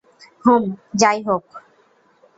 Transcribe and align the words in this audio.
হুম, 0.45 0.63
যাইহোক। 0.95 1.45